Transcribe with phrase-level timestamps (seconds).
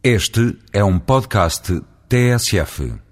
[0.00, 3.08] Este é um podcast TSF.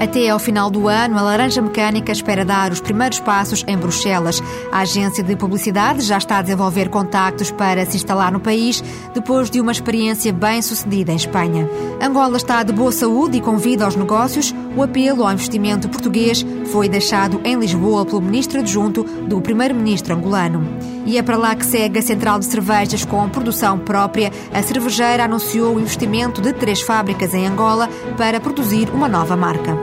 [0.00, 4.40] Até ao final do ano, a Laranja Mecânica espera dar os primeiros passos em Bruxelas.
[4.70, 8.80] A agência de publicidade já está a desenvolver contactos para se instalar no país,
[9.12, 11.68] depois de uma experiência bem sucedida em Espanha.
[12.00, 14.54] Angola está de boa saúde e convida aos negócios.
[14.76, 20.66] O apelo ao investimento português foi deixado em Lisboa pelo ministro adjunto do primeiro-ministro angolano.
[21.06, 24.32] E é para lá que segue a central de cervejas com produção própria.
[24.52, 29.76] A cervejeira anunciou o investimento de três fábricas em Angola para produzir uma nova marca.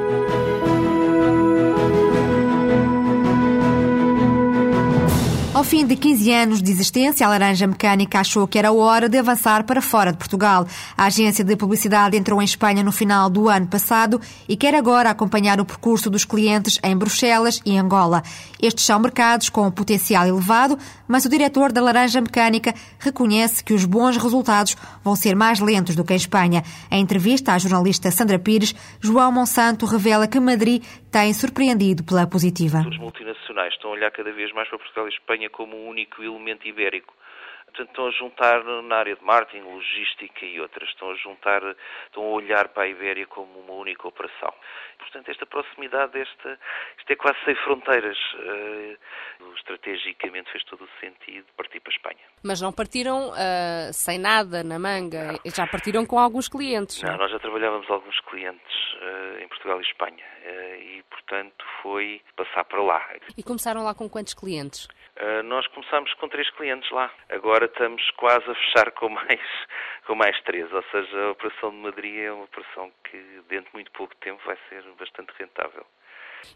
[5.61, 9.19] Ao fim de 15 anos de existência, a Laranja Mecânica achou que era hora de
[9.19, 10.65] avançar para fora de Portugal.
[10.97, 15.11] A agência de publicidade entrou em Espanha no final do ano passado e quer agora
[15.11, 18.23] acompanhar o percurso dos clientes em Bruxelas e Angola.
[18.59, 23.85] Estes são mercados com potencial elevado, mas o diretor da Laranja Mecânica reconhece que os
[23.85, 26.63] bons resultados vão ser mais lentos do que em Espanha.
[26.89, 30.81] Em entrevista à jornalista Sandra Pires, João Monsanto revela que Madrid
[31.11, 32.79] tem surpreendido pela positiva.
[32.87, 36.23] Os multinacionais estão a olhar cada vez mais para Portugal e Espanha como um único
[36.23, 37.13] elemento ibérico.
[37.71, 40.89] Portanto, estão a juntar na área de marketing, logística e outras.
[40.89, 41.61] Estão a juntar,
[42.05, 44.53] estão a olhar para a Ibéria como uma única operação.
[44.99, 46.59] Portanto, esta proximidade, esta,
[46.97, 48.17] isto é quase sem fronteiras.
[48.33, 48.97] Uh,
[49.55, 52.25] estrategicamente fez todo o sentido partir para a Espanha.
[52.43, 55.39] Mas não partiram uh, sem nada na manga, não.
[55.45, 57.01] já partiram com alguns clientes.
[57.01, 57.17] Não, não?
[57.19, 60.25] nós já trabalhávamos alguns clientes uh, em Portugal e Espanha
[60.79, 63.01] e, portanto, foi passar para lá.
[63.37, 64.87] E começaram lá com quantos clientes?
[65.45, 67.11] Nós começámos com três clientes lá.
[67.29, 69.39] Agora estamos quase a fechar com mais,
[70.05, 70.71] com mais três.
[70.71, 73.17] Ou seja, a operação de Madrid é uma operação que,
[73.49, 75.85] dentro de muito pouco tempo, vai ser bastante rentável.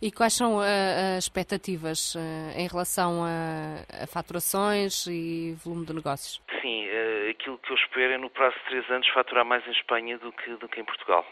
[0.02, 2.20] E quais são uh, as expectativas uh,
[2.58, 6.42] em relação a, a, faturações e volume de negócios?
[6.62, 6.88] Sim,
[7.30, 10.32] aquilo que eu espero é no prazo de três anos faturar mais em Espanha do
[10.32, 11.26] que, do que em Portugal.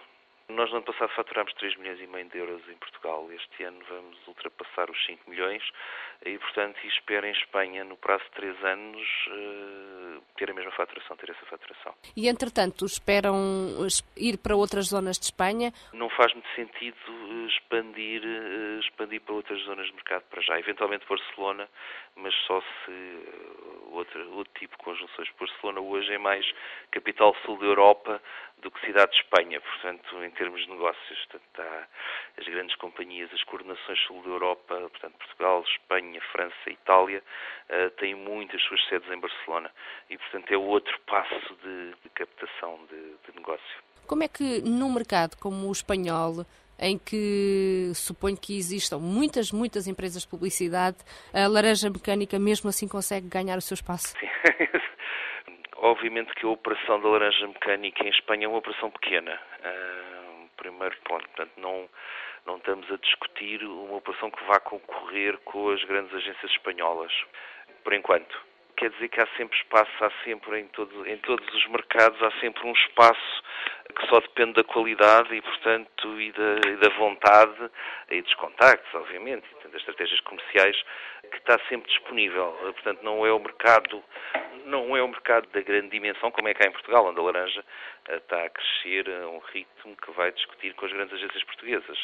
[0.50, 3.28] Nós no ano passado faturámos 3 milhões e meio de euros em Portugal.
[3.32, 5.64] Este ano vamos ultrapassar os 5 milhões
[6.26, 11.16] e, portanto, espero em Espanha, no prazo de 3 anos, eh, ter a mesma faturação,
[11.18, 11.94] ter essa faturação.
[12.16, 13.36] E, entretanto, esperam
[14.18, 15.74] ir para outras zonas de Espanha?
[15.94, 16.98] Não faz muito sentido
[17.48, 20.60] expandir, eh, expandir para outras zonas de mercado para já.
[20.60, 21.70] Eventualmente Barcelona,
[22.16, 25.30] mas só se eh, outro, outro tipo de conjunções.
[25.40, 26.46] Barcelona hoje é mais
[26.92, 28.22] capital sul da Europa
[28.62, 31.88] do que cidade de Espanha, portanto, termos de negócios, portanto, há
[32.40, 37.24] as grandes companhias, as coordenações sul da Europa, portanto, Portugal, Espanha, França, Itália,
[37.70, 39.72] uh, têm muitas suas sedes em Barcelona
[40.10, 43.84] e, portanto, é outro passo de, de captação de, de negócio.
[44.08, 46.46] Como é que num mercado como o espanhol
[46.80, 50.98] em que suponho que existam muitas, muitas empresas de publicidade,
[51.34, 54.14] a laranja mecânica mesmo assim consegue ganhar o seu espaço?
[54.20, 54.28] Sim.
[55.78, 59.38] Obviamente que a operação da laranja mecânica em Espanha é uma operação pequena.
[59.60, 60.13] Uh,
[60.64, 61.90] primeiro ponto, portanto, não,
[62.46, 67.12] não estamos a discutir uma operação que vá concorrer com as grandes agências espanholas,
[67.84, 68.42] por enquanto.
[68.78, 72.32] Quer dizer que há sempre espaço, há sempre em, todo, em todos os mercados, há
[72.40, 73.44] sempre um espaço
[73.96, 77.72] que só depende da qualidade e, portanto, e da, e da vontade
[78.10, 80.76] e dos contactos, obviamente, e das estratégias comerciais,
[81.30, 82.52] que está sempre disponível.
[82.64, 84.04] Portanto, não é o mercado
[84.66, 87.64] não é um mercado da grande dimensão, como é cá em Portugal, onde a laranja
[88.10, 91.98] uh, está a crescer a um ritmo que vai discutir com as grandes agências portuguesas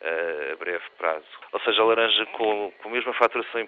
[0.00, 1.26] uh, a breve prazo.
[1.52, 3.66] Ou seja, a laranja com, com a mesma faturação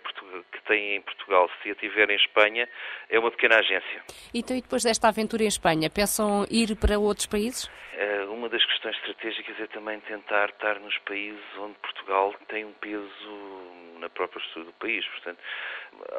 [0.53, 2.69] que tem em Portugal, se a tiver em Espanha,
[3.09, 4.03] é uma pequena agência.
[4.35, 7.46] Então, e depois desta aventura em Espanha, pensam ir para outros países?
[7.55, 12.73] Uh, uma das questões estratégicas é também tentar estar nos países onde Portugal tem um
[12.75, 15.07] peso na própria estrutura do país.
[15.07, 15.39] Portanto,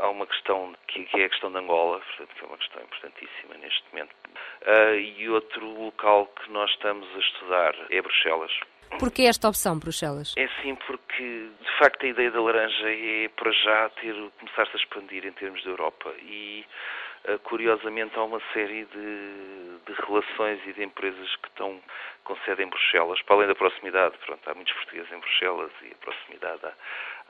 [0.01, 3.57] há uma questão que, é a questão de Angola, portanto, que é uma questão importantíssima
[3.57, 4.15] neste momento.
[4.61, 8.51] Uh, e outro local que nós estamos a estudar é Bruxelas.
[8.99, 10.33] Porquê esta opção, Bruxelas?
[10.37, 14.79] É sim, porque de facto a ideia da laranja é para já ter começar-se a
[14.79, 16.65] expandir em termos de Europa e
[17.43, 21.81] curiosamente há uma série de, de, relações e de empresas que estão
[22.23, 25.91] com sede em Bruxelas, para além da proximidade, pronto, há muitos portugueses em Bruxelas e
[25.91, 26.73] a proximidade à,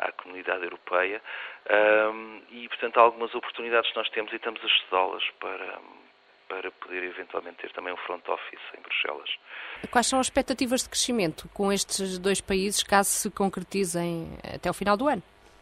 [0.07, 1.21] à comunidade europeia
[2.11, 5.79] um, e portanto há algumas oportunidades que nós temos e estamos a estudá-las para
[6.47, 9.29] para poder eventualmente ter também um front office em Bruxelas.
[9.91, 14.73] Quais são as expectativas de crescimento com estes dois países, caso se concretizem até o
[14.73, 15.21] final do ano?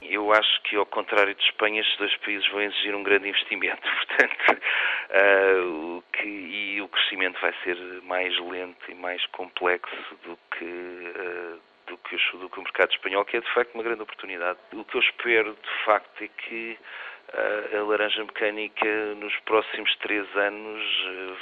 [0.10, 3.82] Eu acho que, ao contrário de Espanha, estes dois países vão exigir um grande investimento,
[4.08, 4.62] portanto,
[5.10, 10.66] uh, o que, e o crescimento vai ser mais lento e mais complexo do que,
[10.66, 14.60] uh, do que, do que o mercado espanhol, que é de facto uma grande oportunidade.
[14.74, 16.78] O que eu espero de facto é que
[17.74, 18.86] a laranja mecânica
[19.16, 20.82] nos próximos três anos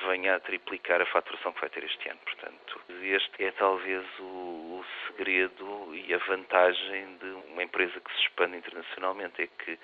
[0.08, 2.20] venha a triplicar a faturação que vai ter este ano.
[2.24, 4.73] Portanto, este é talvez o, o
[5.16, 9.78] segredo e a vantagem de uma empresa que se expande internacionalmente, é que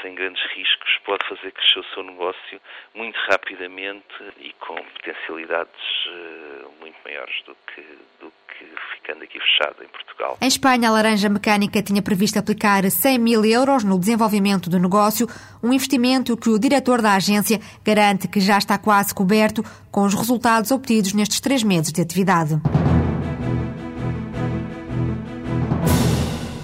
[0.00, 2.60] sem grandes riscos pode fazer crescer o seu negócio
[2.94, 4.06] muito rapidamente
[4.38, 7.82] e com potencialidades uh, muito maiores do que,
[8.20, 10.38] do que ficando aqui fechado em Portugal.
[10.40, 15.26] Em Espanha, a Laranja Mecânica tinha previsto aplicar 100 mil euros no desenvolvimento do negócio,
[15.62, 20.14] um investimento que o diretor da agência garante que já está quase coberto com os
[20.14, 22.54] resultados obtidos nestes três meses de atividade.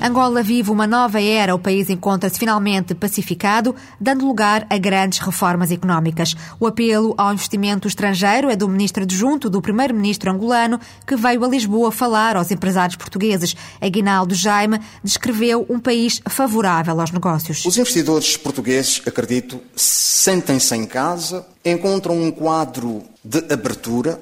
[0.03, 1.55] Angola vive uma nova era.
[1.55, 6.35] O país encontra-se finalmente pacificado, dando lugar a grandes reformas económicas.
[6.59, 11.49] O apelo ao investimento estrangeiro é do ministro adjunto do primeiro-ministro angolano, que veio a
[11.49, 13.55] Lisboa falar aos empresários portugueses.
[13.81, 17.65] Aguinaldo Jaime descreveu um país favorável aos negócios.
[17.65, 24.21] Os investidores portugueses, acredito, sentem-se em casa, encontram um quadro de abertura,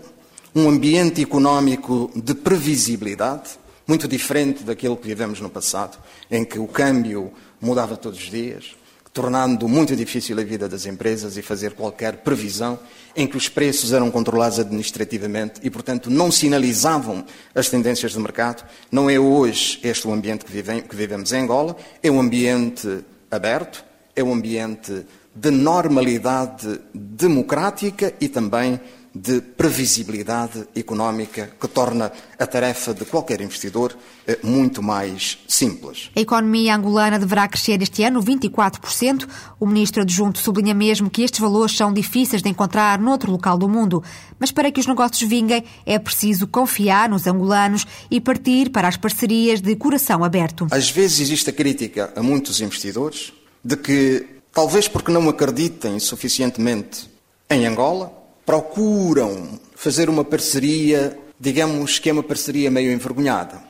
[0.54, 3.58] um ambiente económico de previsibilidade
[3.90, 5.98] muito diferente daquilo que vivemos no passado,
[6.30, 8.76] em que o câmbio mudava todos os dias,
[9.12, 12.78] tornando muito difícil a vida das empresas e fazer qualquer previsão,
[13.16, 18.64] em que os preços eram controlados administrativamente e, portanto, não sinalizavam as tendências do mercado.
[18.92, 20.52] Não é hoje este o ambiente que,
[20.82, 23.84] que vivemos em Angola, é um ambiente aberto,
[24.14, 25.04] é um ambiente
[25.34, 28.80] de normalidade democrática e também
[29.14, 33.96] de previsibilidade económica que torna a tarefa de qualquer investidor
[34.26, 36.10] eh, muito mais simples.
[36.14, 39.28] A economia angolana deverá crescer este ano 24%.
[39.58, 43.68] O ministro adjunto sublinha mesmo que estes valores são difíceis de encontrar noutro local do
[43.68, 44.02] mundo.
[44.38, 48.96] Mas para que os negócios vinguem, é preciso confiar nos angolanos e partir para as
[48.96, 50.68] parcerias de coração aberto.
[50.70, 53.32] Às vezes existe a crítica a muitos investidores
[53.64, 57.10] de que, talvez porque não acreditem suficientemente
[57.50, 63.62] em Angola, procuram fazer uma parceria, digamos que é uma parceria meio envergonhada.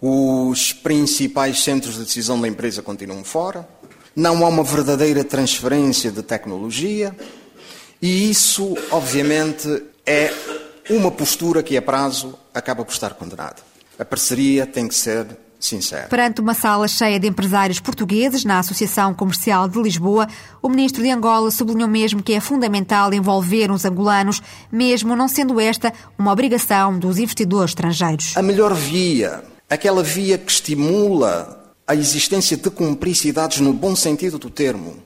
[0.00, 3.68] Os principais centros de decisão da empresa continuam fora,
[4.16, 7.14] não há uma verdadeira transferência de tecnologia
[8.00, 9.68] e isso, obviamente,
[10.06, 10.32] é
[10.88, 13.56] uma postura que a prazo acaba por estar condenada.
[13.98, 15.26] A parceria tem que ser
[15.66, 16.08] sincero.
[16.08, 20.26] Perante uma sala cheia de empresários portugueses na Associação Comercial de Lisboa,
[20.62, 25.60] o ministro de Angola sublinhou mesmo que é fundamental envolver os angolanos, mesmo não sendo
[25.60, 28.36] esta uma obrigação dos investidores estrangeiros.
[28.36, 34.48] A melhor via, aquela via que estimula a existência de cumplicidades no bom sentido do
[34.48, 34.96] termo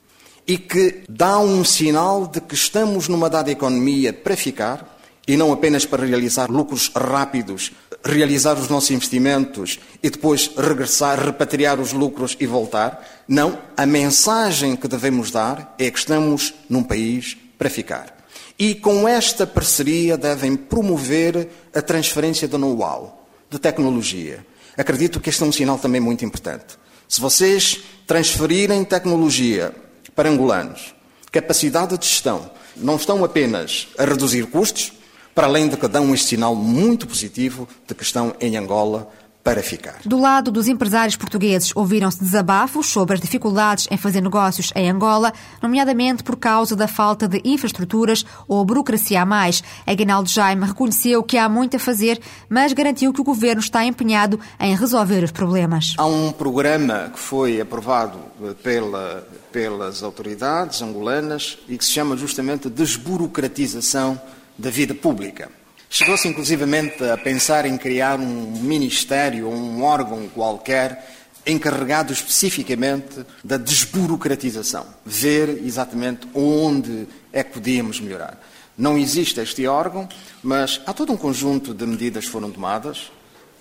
[0.47, 4.94] e que dá um sinal de que estamos numa dada economia para ficar
[5.27, 7.73] e não apenas para realizar lucros rápidos
[8.05, 13.25] realizar os nossos investimentos e depois regressar, repatriar os lucros e voltar.
[13.27, 18.15] Não, a mensagem que devemos dar é que estamos num país para ficar.
[18.59, 24.47] E com esta parceria devem promover a transferência de know-how, de tecnologia.
[24.77, 26.77] Acredito que este é um sinal também muito importante.
[27.09, 29.75] Se vocês transferirem tecnologia
[30.15, 30.95] para angolanos,
[31.33, 34.93] capacidade de gestão, não estão apenas a reduzir custos,
[35.35, 39.11] para além de que dão este sinal muito positivo de que estão em Angola
[39.45, 39.97] para ficar.
[40.07, 45.35] Do lado dos empresários portugueses, ouviram-se desabafos sobre as dificuldades em fazer negócios em Angola,
[45.63, 49.63] nomeadamente por causa da falta de infraestruturas ou burocracia a mais.
[49.87, 54.41] Aguinaldo Jaime reconheceu que há muito a fazer, mas garantiu que o governo está empenhado
[54.59, 55.93] em resolver os problemas.
[55.99, 58.19] Há um programa que foi aprovado
[58.63, 64.19] pela, pelas autoridades angolanas e que se chama justamente desburocratização
[64.57, 65.51] da vida pública.
[65.91, 71.15] Chegou-se inclusivamente a pensar em criar um ministério, um órgão qualquer
[71.47, 78.41] encarregado especificamente da desburocratização, ver exatamente onde é que podíamos melhorar.
[78.77, 80.09] Não existe este órgão,
[80.43, 83.13] mas há todo um conjunto de medidas que foram tomadas.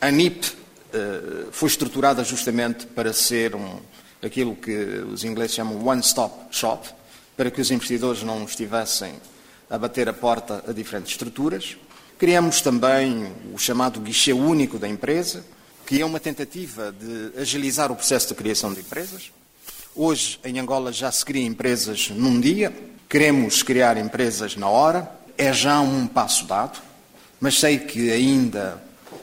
[0.01, 3.77] A NIP uh, foi estruturada justamente para ser um,
[4.23, 4.71] aquilo que
[5.11, 6.89] os ingleses chamam one-stop shop,
[7.37, 9.13] para que os investidores não estivessem
[9.73, 11.75] a bater a porta a diferentes estruturas.
[12.19, 15.43] Criamos também o chamado guichê único da empresa,
[15.83, 19.31] que é uma tentativa de agilizar o processo de criação de empresas.
[19.95, 22.71] Hoje, em Angola, já se cria empresas num dia,
[23.09, 26.79] queremos criar empresas na hora, é já um passo dado,
[27.41, 28.79] mas sei que ainda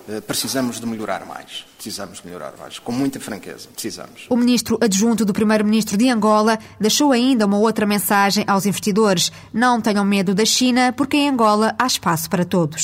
[0.08, 1.64] eh, precisamos de melhorar mais.
[1.80, 4.26] Precisamos melhorar mais, com muita franqueza, precisamos.
[4.28, 9.32] O ministro adjunto do primeiro-ministro de Angola deixou ainda uma outra mensagem aos investidores.
[9.50, 12.82] Não tenham medo da China, porque em Angola há espaço para todos.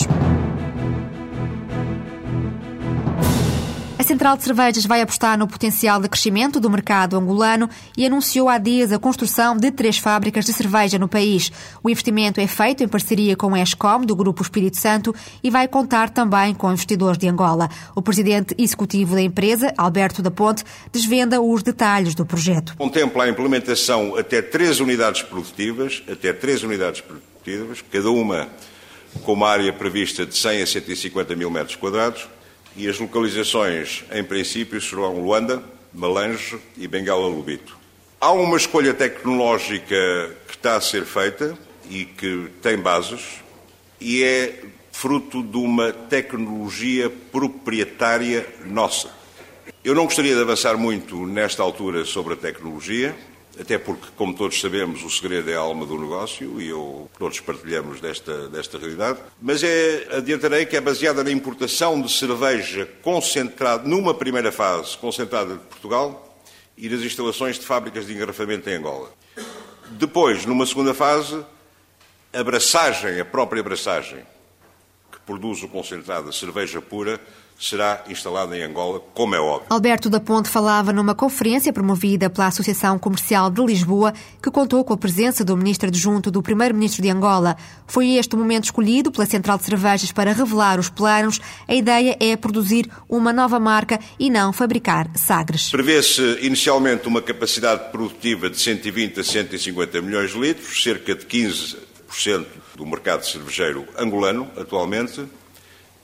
[3.99, 8.47] A Central de Cervejas vai apostar no potencial de crescimento do mercado angolano e anunciou
[8.47, 11.51] há dias a construção de três fábricas de cerveja no país.
[11.83, 15.67] O investimento é feito em parceria com a ESCOM, do Grupo Espírito Santo, e vai
[15.67, 17.71] contar também com investidores de Angola.
[17.95, 20.63] O presidente executivo da empresa, Alberto da Ponte,
[20.93, 22.75] desvenda os detalhes do projeto.
[22.77, 28.47] Contempla a implementação até três unidades produtivas, até três unidades produtivas, cada uma
[29.25, 32.29] com uma área prevista de 100 a 150 mil metros quadrados,
[32.77, 37.77] e as localizações, em princípio, serão Luanda, Malange e Bengala Lubito.
[38.21, 41.57] Há uma escolha tecnológica que está a ser feita
[41.89, 43.41] e que tem bases
[44.01, 49.11] e é fruto de uma tecnologia proprietária nossa.
[49.85, 53.15] Eu não gostaria de avançar muito nesta altura sobre a tecnologia,
[53.59, 57.41] até porque, como todos sabemos, o segredo é a alma do negócio e eu, todos
[57.41, 59.19] partilhamos desta, desta realidade.
[59.41, 65.55] Mas é, adiantarei que é baseada na importação de cerveja concentrada, numa primeira fase, concentrada
[65.55, 66.39] de Portugal
[66.77, 69.11] e das instalações de fábricas de engarrafamento em Angola.
[69.93, 71.43] Depois, numa segunda fase,
[72.33, 74.23] a abraçagem, a própria abraçagem,
[75.11, 77.19] que produz o concentrado de cerveja pura,
[77.59, 79.67] será instalada em Angola, como é óbvio.
[79.71, 84.93] Alberto da Ponte falava numa conferência promovida pela Associação Comercial de Lisboa, que contou com
[84.93, 87.57] a presença do ministro adjunto do primeiro-ministro de Angola.
[87.87, 91.41] Foi este o momento escolhido pela Central de Cervejas para revelar os planos.
[91.67, 95.71] A ideia é produzir uma nova marca e não fabricar sagres.
[95.71, 101.77] Prevê-se inicialmente uma capacidade produtiva de 120 a 150 milhões de litros, cerca de 15%
[102.77, 105.27] do mercado cervejeiro angolano atualmente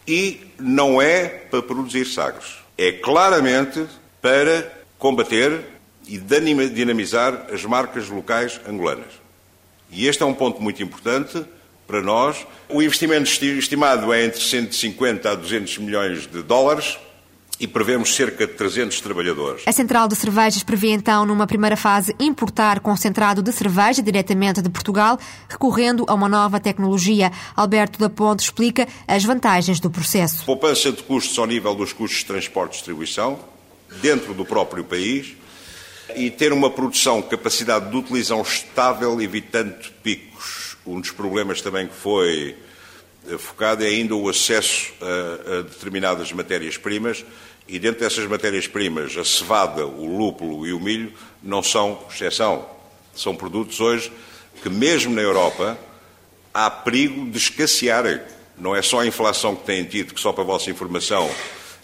[0.06, 2.56] e não é para produzir sagres.
[2.76, 3.86] É claramente
[4.20, 5.60] para combater
[6.06, 9.20] e dinamizar as marcas locais angolanas.
[9.90, 11.44] E este é um ponto muito importante
[11.86, 12.46] para nós.
[12.68, 16.98] O investimento estimado é entre 150 a 200 milhões de dólares
[17.62, 19.62] e prevemos cerca de 300 trabalhadores.
[19.64, 24.68] A Central de Cervejas prevê então, numa primeira fase, importar concentrado de cerveja diretamente de
[24.68, 25.16] Portugal,
[25.48, 27.30] recorrendo a uma nova tecnologia.
[27.54, 30.44] Alberto da Ponte explica as vantagens do processo.
[30.44, 33.38] Poupança de custos ao nível dos custos de transporte e distribuição,
[34.00, 35.36] dentro do próprio país,
[36.16, 40.76] e ter uma produção, capacidade de utilização estável, evitando picos.
[40.84, 42.56] Um dos problemas também que foi
[43.38, 47.24] focado é ainda o acesso a, a determinadas matérias-primas
[47.68, 52.66] e dentro dessas matérias-primas, a cevada, o lúpulo e o milho não são exceção.
[53.14, 54.12] São produtos hoje
[54.62, 55.78] que, mesmo na Europa,
[56.52, 58.20] há perigo de escassearem.
[58.58, 61.30] Não é só a inflação que têm tido, que só para a vossa informação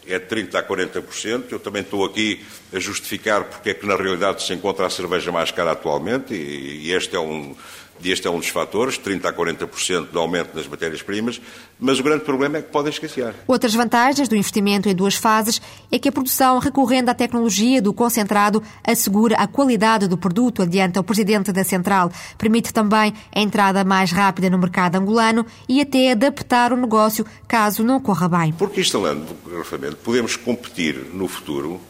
[0.06, 1.44] é de 30% a 40%.
[1.50, 5.30] Eu também estou aqui a justificar porque é que na realidade se encontra a cerveja
[5.30, 7.54] mais cara atualmente e este é um,
[8.02, 11.40] e este é um dos fatores, 30% a 40% de aumento nas matérias-primas,
[11.78, 13.34] mas o grande problema é que podem escassear.
[13.46, 17.92] Outras vantagens do investimento em duas fases é que a produção recorrendo à tecnologia do
[17.92, 22.10] concentrado assegura a qualidade do produto, adianta o presidente da central.
[22.36, 27.82] Permite também a entrada mais rápida no mercado angolano e até adaptar o negócio caso
[27.82, 28.52] não corra bem.
[28.52, 31.80] Porque instalando o garrafamento podemos competir no futuro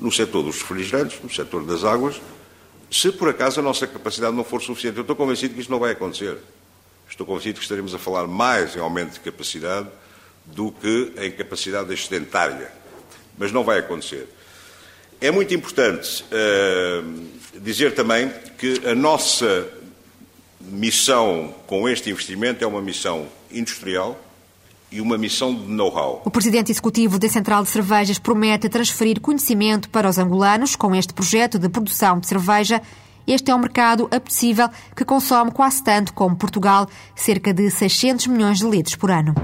[0.00, 2.20] no setor dos refrigerantes, no setor das águas,
[2.90, 4.96] se por acaso a nossa capacidade não for suficiente.
[4.96, 6.38] Eu estou convencido que isto não vai acontecer.
[7.08, 9.88] Estou convencido que estaremos a falar mais em aumento de capacidade
[10.44, 12.70] do que em capacidade excedentária.
[13.36, 14.28] Mas não vai acontecer.
[15.20, 19.68] É muito importante uh, dizer também que a nossa
[20.60, 24.18] missão com este investimento é uma missão industrial,
[24.90, 26.22] e uma missão de know-how.
[26.24, 31.12] O presidente executivo da Central de Cervejas promete transferir conhecimento para os angolanos com este
[31.12, 32.80] projeto de produção de cerveja.
[33.26, 38.58] Este é um mercado apetecível que consome quase tanto como Portugal, cerca de 600 milhões
[38.58, 39.34] de litros por ano.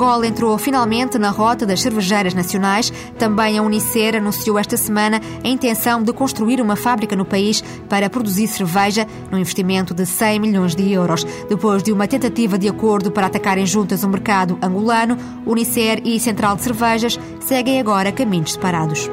[0.00, 2.90] Angola entrou finalmente na rota das cervejeiras nacionais.
[3.18, 8.08] Também a Unicer anunciou esta semana a intenção de construir uma fábrica no país para
[8.08, 11.22] produzir cerveja, num investimento de 100 milhões de euros.
[11.50, 16.56] Depois de uma tentativa de acordo para atacarem juntas o mercado angolano, Unicer e Central
[16.56, 19.10] de Cervejas seguem agora caminhos separados.